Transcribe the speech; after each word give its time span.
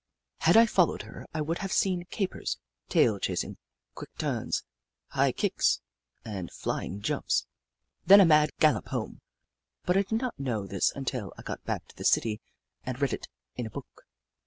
Had 0.39 0.57
I 0.57 0.65
followed 0.65 1.03
her 1.03 1.27
I 1.31 1.41
would 1.41 1.59
have 1.59 1.71
seen 1.71 2.05
capers, 2.09 2.57
tail 2.89 3.19
chasing, 3.19 3.57
quick 3.93 4.09
turns, 4.17 4.63
high 5.09 5.31
kicks, 5.31 5.79
and 6.25 6.51
flying 6.51 7.01
jumps, 7.03 7.45
then 8.07 8.19
a 8.19 8.25
mad 8.25 8.49
gal 8.59 8.73
lop 8.81 8.87
home, 8.87 9.21
but 9.85 9.95
I 9.95 10.01
did 10.01 10.19
not 10.19 10.39
know 10.39 10.65
this 10.65 10.89
until 10.95 11.31
I 11.37 11.43
got 11.43 11.59
Hoop 11.59 11.67
La 11.67 11.73
151 11.75 11.75
back 11.77 11.87
to 11.89 11.95
the 11.95 12.05
city 12.05 12.41
and 12.83 12.99
read 12.99 13.13
it 13.13 13.27
in 13.55 13.67
a 13.67 13.69
book. 13.69 14.07